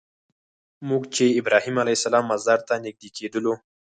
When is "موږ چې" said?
0.89-1.25